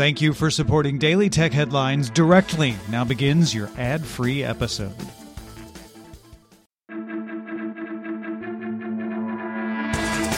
Thank 0.00 0.22
you 0.22 0.32
for 0.32 0.50
supporting 0.50 0.96
Daily 0.96 1.28
Tech 1.28 1.52
Headlines 1.52 2.08
directly. 2.08 2.74
Now 2.88 3.04
begins 3.04 3.54
your 3.54 3.68
ad 3.76 4.02
free 4.02 4.42
episode. 4.42 4.94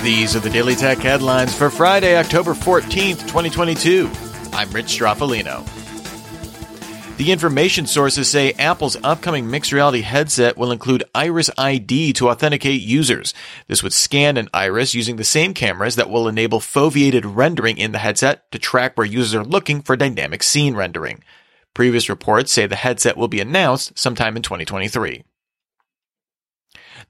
These 0.03 0.35
are 0.35 0.41
the 0.41 0.51
Daily 0.53 0.75
Tech 0.75 0.99
headlines 0.99 1.57
for 1.57 1.71
Friday, 1.71 2.17
October 2.17 2.55
14th, 2.55 3.21
2022. 3.21 4.11
I'm 4.53 4.69
Rich 4.73 4.99
Stroffolino. 4.99 5.82
The 7.23 7.31
information 7.31 7.87
sources 7.87 8.29
say 8.29 8.51
Apple's 8.55 8.97
upcoming 9.05 9.49
mixed 9.49 9.71
reality 9.71 10.01
headset 10.01 10.59
will 10.59 10.73
include 10.73 11.05
Iris 11.15 11.51
ID 11.57 12.15
to 12.15 12.31
authenticate 12.31 12.83
users. 12.83 13.33
This 13.69 13.81
would 13.81 13.93
scan 13.93 14.37
an 14.37 14.49
iris 14.53 14.93
using 14.93 15.15
the 15.15 15.23
same 15.23 15.55
cameras 15.55 15.95
that 15.95 16.11
will 16.11 16.27
enable 16.27 16.59
foveated 16.59 17.23
rendering 17.25 17.79
in 17.79 17.93
the 17.93 18.01
headset 18.01 18.51
to 18.51 18.59
track 18.59 18.99
where 18.99 19.07
users 19.07 19.37
are 19.37 19.45
looking 19.45 19.83
for 19.83 19.95
dynamic 19.95 20.43
scene 20.43 20.75
rendering. 20.75 21.23
Previous 21.75 22.09
reports 22.09 22.51
say 22.51 22.67
the 22.67 22.75
headset 22.75 23.17
will 23.17 23.29
be 23.29 23.39
announced 23.39 23.97
sometime 23.97 24.37
in 24.37 24.43
2023. 24.43 25.23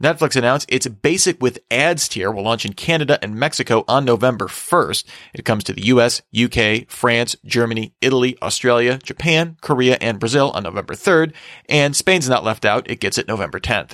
Netflix 0.01 0.37
announced 0.37 0.71
its 0.71 0.87
basic 0.87 1.43
with 1.43 1.59
ads 1.71 2.09
tier 2.09 2.31
will 2.31 2.45
launch 2.45 2.65
in 2.65 2.73
Canada 2.73 3.19
and 3.23 3.35
Mexico 3.35 3.85
on 3.89 4.05
November 4.05 4.47
1st. 4.47 5.05
It 5.35 5.45
comes 5.45 5.65
to 5.65 5.73
the 5.73 5.87
US, 5.87 6.23
UK, 6.37 6.89
France, 6.89 7.37
Germany, 7.45 7.95
Italy, 8.01 8.37
Australia, 8.41 8.99
Japan, 8.99 9.57
Korea, 9.61 9.97
and 10.01 10.21
Brazil 10.21 10.51
on 10.55 10.63
November 10.63 10.95
3rd, 10.95 11.33
and 11.69 11.97
Spain's 11.97 12.29
not 12.29 12.45
left 12.45 12.65
out. 12.65 12.89
It 12.91 13.01
gets 13.01 13.19
it 13.19 13.29
November 13.29 13.61
10th. 13.61 13.93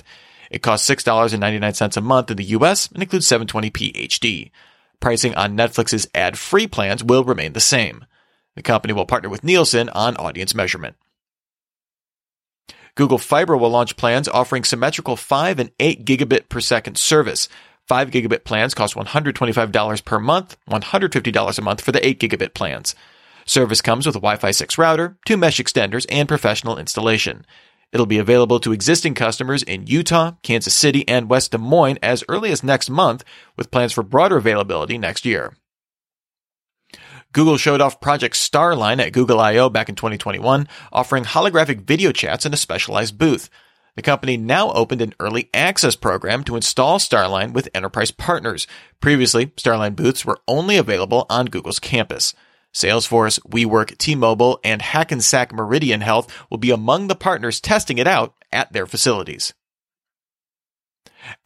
It 0.49 0.61
costs 0.61 0.89
$6.99 0.89 1.97
a 1.97 2.01
month 2.01 2.31
in 2.31 2.37
the 2.37 2.43
US 2.45 2.87
and 2.91 3.01
includes 3.01 3.27
720p 3.27 4.07
HD. 4.07 4.51
Pricing 4.99 5.35
on 5.35 5.55
Netflix's 5.55 6.07
ad-free 6.13 6.67
plans 6.67 7.03
will 7.03 7.23
remain 7.23 7.53
the 7.53 7.59
same. 7.59 8.05
The 8.55 8.61
company 8.61 8.93
will 8.93 9.05
partner 9.05 9.29
with 9.29 9.43
Nielsen 9.43 9.89
on 9.89 10.17
audience 10.17 10.53
measurement. 10.53 10.95
Google 12.95 13.17
Fiber 13.17 13.55
will 13.55 13.69
launch 13.69 13.97
plans 13.97 14.27
offering 14.27 14.63
symmetrical 14.63 15.15
5 15.15 15.59
and 15.59 15.71
8 15.79 16.05
gigabit 16.05 16.49
per 16.49 16.59
second 16.59 16.97
service. 16.97 17.47
5 17.87 18.11
gigabit 18.11 18.43
plans 18.43 18.73
cost 18.73 18.95
$125 18.95 20.05
per 20.05 20.19
month, 20.19 20.57
$150 20.69 21.57
a 21.57 21.61
month 21.61 21.81
for 21.81 21.91
the 21.91 22.05
8 22.05 22.19
gigabit 22.19 22.53
plans. 22.53 22.95
Service 23.45 23.81
comes 23.81 24.05
with 24.05 24.15
a 24.15 24.19
Wi-Fi 24.19 24.51
6 24.51 24.77
router, 24.77 25.17
two 25.25 25.37
mesh 25.37 25.59
extenders, 25.59 26.05
and 26.09 26.27
professional 26.27 26.77
installation. 26.77 27.45
It'll 27.91 28.05
be 28.05 28.19
available 28.19 28.59
to 28.59 28.71
existing 28.71 29.15
customers 29.15 29.63
in 29.63 29.87
Utah, 29.87 30.33
Kansas 30.43 30.75
City, 30.75 31.07
and 31.07 31.29
West 31.29 31.51
Des 31.51 31.57
Moines 31.57 31.97
as 32.03 32.23
early 32.29 32.51
as 32.51 32.63
next 32.63 32.89
month, 32.89 33.23
with 33.57 33.71
plans 33.71 33.93
for 33.93 34.03
broader 34.03 34.37
availability 34.37 34.99
next 34.99 35.25
year. 35.25 35.55
Google 37.31 37.57
showed 37.57 37.81
off 37.81 38.01
Project 38.01 38.35
Starline 38.35 38.99
at 38.99 39.13
Google 39.13 39.39
I.O. 39.39 39.69
back 39.69 39.87
in 39.87 39.95
2021, 39.95 40.67
offering 40.91 41.23
holographic 41.23 41.81
video 41.81 42.11
chats 42.11 42.45
in 42.45 42.53
a 42.53 42.57
specialized 42.57 43.17
booth. 43.17 43.49
The 43.95 44.01
company 44.01 44.37
now 44.37 44.71
opened 44.71 45.01
an 45.01 45.13
early 45.19 45.49
access 45.53 45.95
program 45.95 46.43
to 46.45 46.55
install 46.55 46.97
Starline 46.97 47.53
with 47.53 47.69
enterprise 47.73 48.11
partners. 48.11 48.65
Previously, 48.99 49.47
Starline 49.47 49.95
booths 49.95 50.25
were 50.25 50.39
only 50.47 50.77
available 50.77 51.25
on 51.29 51.45
Google's 51.45 51.79
campus. 51.79 52.33
Salesforce, 52.73 53.39
WeWork, 53.41 53.97
T-Mobile, 53.97 54.59
and 54.63 54.81
Hackensack 54.81 55.51
Meridian 55.53 56.01
Health 56.01 56.33
will 56.49 56.59
be 56.59 56.71
among 56.71 57.07
the 57.07 57.15
partners 57.15 57.59
testing 57.59 57.97
it 57.97 58.07
out 58.07 58.35
at 58.51 58.71
their 58.73 58.85
facilities. 58.85 59.53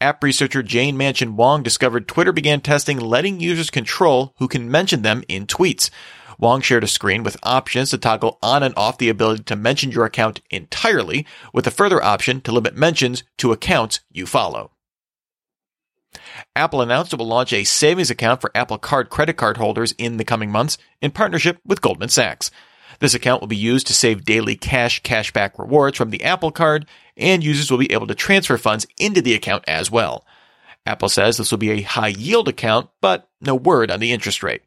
App 0.00 0.22
researcher 0.22 0.62
Jane 0.62 0.96
Manchun 0.96 1.34
Wong 1.34 1.62
discovered 1.62 2.08
Twitter 2.08 2.32
began 2.32 2.60
testing 2.60 2.98
letting 2.98 3.40
users 3.40 3.70
control 3.70 4.34
who 4.38 4.48
can 4.48 4.70
mention 4.70 5.02
them 5.02 5.22
in 5.28 5.46
tweets. 5.46 5.90
Wong 6.38 6.60
shared 6.60 6.84
a 6.84 6.88
screen 6.88 7.22
with 7.22 7.36
options 7.42 7.90
to 7.90 7.98
toggle 7.98 8.38
on 8.42 8.62
and 8.62 8.74
off 8.76 8.98
the 8.98 9.08
ability 9.08 9.44
to 9.44 9.56
mention 9.56 9.92
your 9.92 10.04
account 10.04 10.40
entirely, 10.50 11.26
with 11.52 11.66
a 11.66 11.70
further 11.70 12.02
option 12.02 12.40
to 12.42 12.52
limit 12.52 12.76
mentions 12.76 13.22
to 13.38 13.52
accounts 13.52 14.00
you 14.10 14.26
follow. 14.26 14.72
Apple 16.54 16.80
announced 16.80 17.12
it 17.12 17.18
will 17.18 17.26
launch 17.26 17.52
a 17.52 17.64
savings 17.64 18.10
account 18.10 18.40
for 18.40 18.50
Apple 18.54 18.78
Card 18.78 19.10
credit 19.10 19.36
card 19.36 19.56
holders 19.56 19.92
in 19.98 20.16
the 20.16 20.24
coming 20.24 20.50
months 20.50 20.78
in 21.00 21.10
partnership 21.10 21.58
with 21.64 21.80
Goldman 21.80 22.08
Sachs. 22.08 22.50
This 23.00 23.14
account 23.14 23.40
will 23.40 23.48
be 23.48 23.56
used 23.56 23.86
to 23.88 23.94
save 23.94 24.24
daily 24.24 24.56
cash 24.56 25.02
cashback 25.02 25.58
rewards 25.58 25.98
from 25.98 26.10
the 26.10 26.24
Apple 26.24 26.50
Card, 26.50 26.86
and 27.16 27.44
users 27.44 27.70
will 27.70 27.78
be 27.78 27.92
able 27.92 28.06
to 28.06 28.14
transfer 28.14 28.56
funds 28.56 28.86
into 28.98 29.20
the 29.20 29.34
account 29.34 29.64
as 29.66 29.90
well. 29.90 30.24
Apple 30.86 31.08
says 31.08 31.36
this 31.36 31.50
will 31.50 31.58
be 31.58 31.70
a 31.70 31.82
high 31.82 32.08
yield 32.08 32.48
account, 32.48 32.90
but 33.00 33.28
no 33.40 33.54
word 33.54 33.90
on 33.90 34.00
the 34.00 34.12
interest 34.12 34.42
rate. 34.42 34.62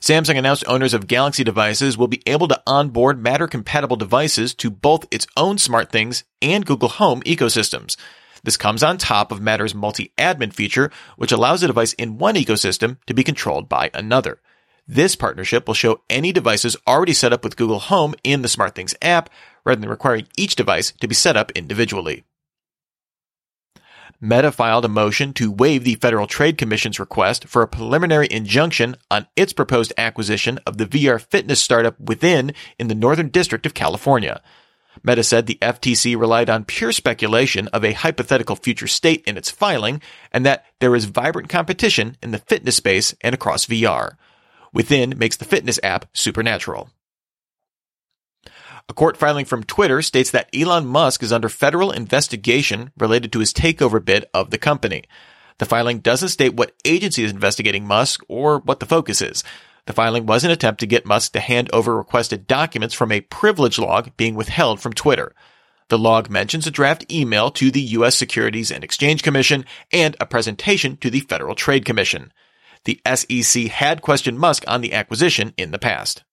Samsung 0.00 0.36
announced 0.36 0.64
owners 0.66 0.94
of 0.94 1.06
Galaxy 1.06 1.44
devices 1.44 1.96
will 1.96 2.08
be 2.08 2.22
able 2.26 2.48
to 2.48 2.60
onboard 2.66 3.22
Matter 3.22 3.46
compatible 3.46 3.96
devices 3.96 4.52
to 4.54 4.68
both 4.68 5.06
its 5.12 5.28
own 5.36 5.58
SmartThings 5.58 6.24
and 6.40 6.66
Google 6.66 6.88
Home 6.88 7.22
ecosystems. 7.22 7.96
This 8.42 8.56
comes 8.56 8.82
on 8.82 8.98
top 8.98 9.30
of 9.30 9.40
Matter's 9.40 9.76
multi 9.76 10.12
admin 10.18 10.52
feature, 10.52 10.90
which 11.16 11.30
allows 11.30 11.62
a 11.62 11.68
device 11.68 11.92
in 11.92 12.18
one 12.18 12.34
ecosystem 12.34 12.96
to 13.06 13.14
be 13.14 13.22
controlled 13.22 13.68
by 13.68 13.90
another. 13.94 14.40
This 14.86 15.14
partnership 15.14 15.66
will 15.66 15.74
show 15.74 16.02
any 16.10 16.32
devices 16.32 16.76
already 16.86 17.12
set 17.12 17.32
up 17.32 17.44
with 17.44 17.56
Google 17.56 17.78
Home 17.78 18.14
in 18.24 18.42
the 18.42 18.48
SmartThings 18.48 18.94
app 19.00 19.30
rather 19.64 19.80
than 19.80 19.90
requiring 19.90 20.26
each 20.36 20.56
device 20.56 20.92
to 21.00 21.08
be 21.08 21.14
set 21.14 21.36
up 21.36 21.52
individually. 21.52 22.24
Meta 24.20 24.52
filed 24.52 24.84
a 24.84 24.88
motion 24.88 25.32
to 25.32 25.50
waive 25.50 25.82
the 25.82 25.96
Federal 25.96 26.28
Trade 26.28 26.56
Commission's 26.56 27.00
request 27.00 27.48
for 27.48 27.62
a 27.62 27.68
preliminary 27.68 28.28
injunction 28.30 28.94
on 29.10 29.26
its 29.34 29.52
proposed 29.52 29.92
acquisition 29.98 30.60
of 30.64 30.78
the 30.78 30.86
VR 30.86 31.20
fitness 31.20 31.60
startup 31.60 31.98
Within 31.98 32.52
in 32.78 32.86
the 32.86 32.94
Northern 32.94 33.30
District 33.30 33.66
of 33.66 33.74
California. 33.74 34.40
Meta 35.02 35.24
said 35.24 35.46
the 35.46 35.58
FTC 35.60 36.16
relied 36.16 36.48
on 36.48 36.64
pure 36.64 36.92
speculation 36.92 37.66
of 37.68 37.84
a 37.84 37.94
hypothetical 37.94 38.54
future 38.54 38.86
state 38.86 39.24
in 39.26 39.36
its 39.36 39.50
filing 39.50 40.00
and 40.30 40.46
that 40.46 40.66
there 40.80 40.94
is 40.94 41.06
vibrant 41.06 41.48
competition 41.48 42.16
in 42.22 42.30
the 42.30 42.38
fitness 42.38 42.76
space 42.76 43.16
and 43.22 43.34
across 43.34 43.66
VR. 43.66 44.16
Within 44.72 45.18
makes 45.18 45.36
the 45.36 45.44
fitness 45.44 45.78
app 45.82 46.06
supernatural. 46.12 46.90
A 48.88 48.94
court 48.94 49.16
filing 49.16 49.44
from 49.44 49.62
Twitter 49.62 50.02
states 50.02 50.30
that 50.30 50.48
Elon 50.54 50.86
Musk 50.86 51.22
is 51.22 51.32
under 51.32 51.48
federal 51.48 51.92
investigation 51.92 52.90
related 52.98 53.32
to 53.32 53.38
his 53.38 53.52
takeover 53.52 54.04
bid 54.04 54.24
of 54.34 54.50
the 54.50 54.58
company. 54.58 55.04
The 55.58 55.66
filing 55.66 56.00
doesn't 56.00 56.30
state 56.30 56.54
what 56.54 56.74
agency 56.84 57.22
is 57.22 57.30
investigating 57.30 57.86
Musk 57.86 58.22
or 58.28 58.58
what 58.58 58.80
the 58.80 58.86
focus 58.86 59.22
is. 59.22 59.44
The 59.86 59.92
filing 59.92 60.26
was 60.26 60.44
an 60.44 60.50
attempt 60.50 60.80
to 60.80 60.86
get 60.86 61.06
Musk 61.06 61.32
to 61.32 61.40
hand 61.40 61.70
over 61.72 61.96
requested 61.96 62.46
documents 62.46 62.94
from 62.94 63.12
a 63.12 63.20
privilege 63.20 63.78
log 63.78 64.16
being 64.16 64.34
withheld 64.34 64.80
from 64.80 64.92
Twitter. 64.92 65.34
The 65.88 65.98
log 65.98 66.30
mentions 66.30 66.66
a 66.66 66.70
draft 66.70 67.10
email 67.12 67.50
to 67.52 67.70
the 67.70 67.80
U.S. 67.80 68.16
Securities 68.16 68.70
and 68.70 68.82
Exchange 68.82 69.22
Commission 69.22 69.64
and 69.92 70.16
a 70.20 70.26
presentation 70.26 70.96
to 70.98 71.10
the 71.10 71.20
Federal 71.20 71.54
Trade 71.54 71.84
Commission. 71.84 72.32
The 72.84 73.00
SEC 73.14 73.64
had 73.64 74.02
questioned 74.02 74.38
Musk 74.38 74.64
on 74.66 74.80
the 74.80 74.92
acquisition 74.92 75.54
in 75.56 75.70
the 75.70 75.78
past. 75.78 76.24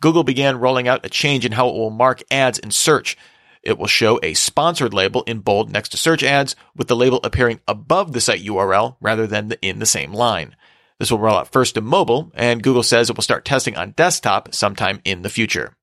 Google 0.00 0.24
began 0.24 0.60
rolling 0.60 0.88
out 0.88 1.04
a 1.04 1.08
change 1.08 1.44
in 1.44 1.52
how 1.52 1.68
it 1.68 1.74
will 1.74 1.90
mark 1.90 2.22
ads 2.30 2.58
in 2.58 2.70
search. 2.70 3.16
It 3.62 3.78
will 3.78 3.86
show 3.86 4.18
a 4.22 4.34
sponsored 4.34 4.94
label 4.94 5.22
in 5.24 5.40
bold 5.40 5.70
next 5.70 5.90
to 5.90 5.96
search 5.96 6.22
ads, 6.22 6.56
with 6.74 6.88
the 6.88 6.96
label 6.96 7.20
appearing 7.22 7.60
above 7.68 8.12
the 8.12 8.20
site 8.20 8.42
URL 8.42 8.96
rather 9.00 9.26
than 9.26 9.52
in 9.60 9.78
the 9.78 9.86
same 9.86 10.12
line. 10.12 10.56
This 10.98 11.10
will 11.10 11.18
roll 11.18 11.36
out 11.36 11.52
first 11.52 11.74
to 11.74 11.80
mobile, 11.80 12.30
and 12.34 12.62
Google 12.62 12.82
says 12.82 13.08
it 13.08 13.16
will 13.16 13.22
start 13.22 13.44
testing 13.44 13.76
on 13.76 13.92
desktop 13.92 14.54
sometime 14.54 15.00
in 15.04 15.22
the 15.22 15.30
future. 15.30 15.76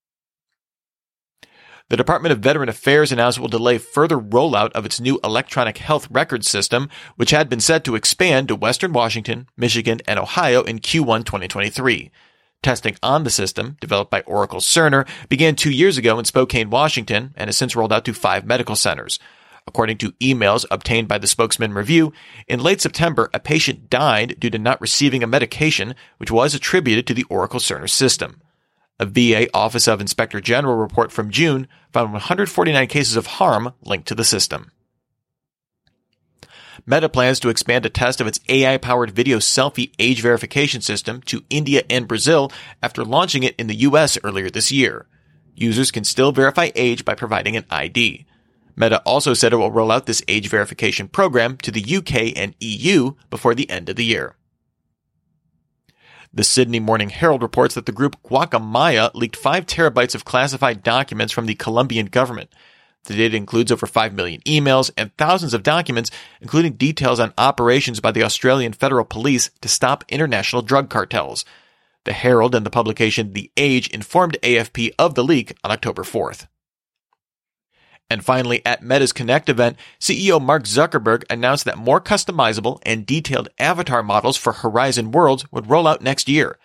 The 1.90 1.96
Department 1.96 2.34
of 2.34 2.40
Veteran 2.40 2.68
Affairs 2.68 3.14
announced 3.14 3.38
it 3.38 3.42
will 3.42 3.48
delay 3.48 3.78
further 3.78 4.20
rollout 4.20 4.74
of 4.74 4.86
its 4.86 5.00
new 5.00 5.22
electronic 5.24 5.78
health 5.78 6.06
record 6.12 6.44
system, 6.44 6.90
which 7.16 7.31
had 7.31 7.48
been 7.48 7.62
set 7.62 7.86
to 7.86 7.96
expand 7.96 8.50
to 8.50 8.58
Western 8.58 8.92
Washington, 8.92 9.48
Michigan, 9.56 10.02
and 10.06 10.20
Ohio 10.20 10.64
in 10.64 10.80
Q1 10.80 11.24
2023. 11.24 12.12
Testing 12.62 12.98
on 13.01 13.24
the 13.24 13.30
system, 13.30 13.78
developed 13.80 14.12
by 14.12 14.19
Oracle 14.22 14.60
Cerner, 14.60 15.07
began 15.30 15.56
two 15.56 15.72
years 15.72 15.98
ago 15.98 16.19
in 16.19 16.25
Spokane, 16.25 16.69
Washington, 16.69 17.34
and 17.38 17.48
has 17.48 17.56
since 17.56 17.74
rolled 17.74 17.94
out 17.94 18.04
to 18.04 18.13
five 18.13 18.45
medical 18.45 18.75
centers. 18.75 19.18
According 19.66 19.98
to 20.00 20.12
emails 20.13 20.66
obtained 20.69 21.07
by 21.07 21.18
the 21.18 21.28
spokesman 21.28 21.74
review, 21.74 22.12
in 22.50 22.60
late 22.60 22.81
September, 22.81 23.30
a 23.33 23.40
patient 23.40 23.90
died 23.90 24.36
due 24.40 24.50
to 24.50 24.60
not 24.60 24.81
receiving 24.81 25.24
a 25.24 25.28
medication 25.28 25.95
which 26.18 26.31
was 26.31 26.54
attributed 26.54 27.07
to 27.07 27.13
the 27.13 27.25
Oracle 27.30 27.62
Cerner 27.62 27.90
system. 27.90 28.42
A 28.99 29.05
VA 29.05 29.47
Office 29.53 29.88
of 29.88 30.01
Inspector 30.01 30.39
General 30.41 30.75
report 30.75 31.11
from 31.11 31.29
June 31.29 31.67
found 31.94 32.13
149 32.13 32.88
cases 32.88 33.15
of 33.15 33.27
harm 33.27 33.73
linked 33.83 34.07
to 34.07 34.15
the 34.15 34.23
system. 34.23 34.71
Meta 36.85 37.09
plans 37.09 37.39
to 37.41 37.49
expand 37.49 37.85
a 37.85 37.89
test 37.89 38.21
of 38.21 38.27
its 38.27 38.39
AI 38.49 38.77
powered 38.77 39.11
video 39.11 39.38
selfie 39.38 39.91
age 39.99 40.21
verification 40.21 40.81
system 40.81 41.21
to 41.23 41.44
India 41.49 41.83
and 41.89 42.07
Brazil 42.07 42.51
after 42.81 43.03
launching 43.03 43.44
it 43.44 43.55
in 43.57 43.67
the 43.67 43.75
US 43.75 44.17
earlier 44.23 44.49
this 44.49 44.71
year. 44.71 45.05
Users 45.53 45.91
can 45.91 46.03
still 46.03 46.31
verify 46.31 46.69
age 46.75 47.03
by 47.03 47.13
providing 47.13 47.57
an 47.57 47.65
ID. 47.69 48.25
Meta 48.75 49.01
also 49.01 49.33
said 49.33 49.53
it 49.53 49.57
will 49.57 49.71
roll 49.71 49.91
out 49.91 50.05
this 50.05 50.23
age 50.27 50.49
verification 50.49 51.07
program 51.07 51.57
to 51.57 51.71
the 51.71 51.97
UK 51.97 52.38
and 52.38 52.55
EU 52.59 53.15
before 53.29 53.53
the 53.53 53.69
end 53.69 53.89
of 53.89 53.95
the 53.95 54.05
year. 54.05 54.37
The 56.33 56.44
Sydney 56.44 56.79
Morning 56.79 57.09
Herald 57.09 57.41
reports 57.41 57.75
that 57.75 57.85
the 57.85 57.91
group 57.91 58.21
Guacamaya 58.24 59.12
leaked 59.13 59.35
5 59.35 59.65
terabytes 59.65 60.13
of 60.13 60.25
classified 60.25 60.83
documents 60.83 61.33
from 61.33 61.45
the 61.45 61.56
Colombian 61.56 62.07
government. 62.07 62.51
The 63.06 63.15
data 63.15 63.38
includes 63.38 63.71
over 63.71 63.88
5 63.88 64.13
million 64.13 64.41
emails 64.41 64.91
and 64.97 65.15
thousands 65.18 65.53
of 65.53 65.63
documents, 65.63 66.12
including 66.41 66.74
details 66.74 67.19
on 67.19 67.33
operations 67.38 68.01
by 68.01 68.12
the 68.12 68.24
Australian 68.24 68.74
Federal 68.74 69.06
Police 69.06 69.50
to 69.62 69.69
stop 69.69 70.03
international 70.09 70.62
drug 70.62 70.89
cartels. 70.89 71.45
The 72.03 72.13
Herald 72.13 72.53
and 72.53 72.65
the 72.65 72.69
publication 72.69 73.31
The 73.31 73.50
Age 73.56 73.88
informed 73.88 74.38
AFP 74.44 74.91
of 75.00 75.15
the 75.15 75.23
leak 75.23 75.57
on 75.63 75.71
October 75.71 76.03
4th. 76.03 76.47
And 78.09 78.24
finally, 78.24 78.65
at 78.65 78.83
Meta's 78.83 79.12
Connect 79.12 79.50
event, 79.50 79.77
CEO 80.00 80.42
Mark 80.42 80.63
Zuckerberg 80.63 81.24
announced 81.30 81.65
that 81.65 81.77
more 81.77 82.00
customizable 82.00 82.80
and 82.83 83.06
detailed 83.06 83.50
avatar 83.59 84.01
models 84.01 84.38
for 84.38 84.54
Horizon 84.54 85.12
Worlds 85.12 85.45
would 85.51 85.69
roll 85.69 85.88
out 85.88 86.01
next 86.01 86.30
year. 86.30 86.57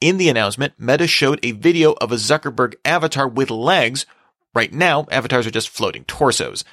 In 0.00 0.16
the 0.16 0.28
announcement, 0.28 0.74
Meta 0.78 1.06
showed 1.06 1.40
a 1.42 1.52
video 1.52 1.92
of 2.00 2.10
a 2.10 2.16
Zuckerberg 2.16 2.74
avatar 2.84 3.28
with 3.28 3.50
legs. 3.50 4.06
Right 4.54 4.72
now, 4.72 5.06
avatars 5.10 5.46
are 5.46 5.52
just 5.52 5.68
floating 5.68 6.04
torsos. 6.04 6.64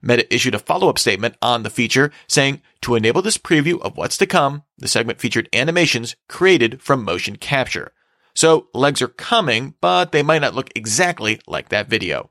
Meta 0.00 0.32
issued 0.32 0.54
a 0.54 0.58
follow-up 0.58 0.98
statement 0.98 1.36
on 1.42 1.62
the 1.62 1.70
feature 1.70 2.12
saying, 2.28 2.62
to 2.82 2.94
enable 2.94 3.22
this 3.22 3.38
preview 3.38 3.80
of 3.80 3.96
what's 3.96 4.18
to 4.18 4.26
come, 4.26 4.62
the 4.78 4.86
segment 4.88 5.18
featured 5.18 5.48
animations 5.52 6.14
created 6.28 6.80
from 6.80 7.04
motion 7.04 7.36
capture. 7.36 7.92
So 8.34 8.68
legs 8.74 9.00
are 9.00 9.08
coming, 9.08 9.74
but 9.80 10.12
they 10.12 10.22
might 10.22 10.42
not 10.42 10.54
look 10.54 10.70
exactly 10.74 11.40
like 11.46 11.70
that 11.70 11.88
video. 11.88 12.30